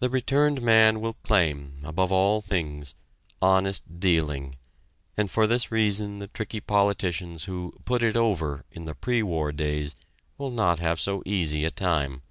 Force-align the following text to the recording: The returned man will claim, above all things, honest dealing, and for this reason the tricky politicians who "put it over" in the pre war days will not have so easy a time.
The 0.00 0.08
returned 0.08 0.62
man 0.62 1.02
will 1.02 1.12
claim, 1.12 1.80
above 1.82 2.10
all 2.10 2.40
things, 2.40 2.94
honest 3.42 4.00
dealing, 4.00 4.56
and 5.14 5.30
for 5.30 5.46
this 5.46 5.70
reason 5.70 6.20
the 6.20 6.28
tricky 6.28 6.58
politicians 6.58 7.44
who 7.44 7.74
"put 7.84 8.02
it 8.02 8.16
over" 8.16 8.64
in 8.70 8.86
the 8.86 8.94
pre 8.94 9.22
war 9.22 9.52
days 9.52 9.94
will 10.38 10.50
not 10.52 10.78
have 10.78 10.98
so 10.98 11.22
easy 11.26 11.66
a 11.66 11.70
time. 11.70 12.22